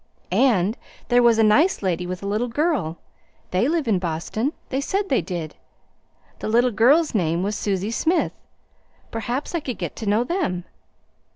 And 0.31 0.77
there 1.09 1.21
was 1.21 1.37
a 1.37 1.43
nice 1.43 1.83
lady 1.83 2.07
with 2.07 2.23
a 2.23 2.25
little 2.25 2.47
girl. 2.47 2.97
They 3.51 3.67
live 3.67 3.87
in 3.87 3.99
Boston. 3.99 4.51
They 4.69 4.81
said 4.81 5.09
they 5.09 5.21
did. 5.21 5.53
The 6.39 6.49
little 6.49 6.71
girl's 6.71 7.13
name 7.13 7.43
was 7.43 7.55
Susie 7.55 7.91
Smith. 7.91 8.31
Perhaps 9.11 9.53
I 9.53 9.59
could 9.59 9.77
get 9.77 9.95
to 9.97 10.07
know 10.09 10.23
them. 10.23 10.63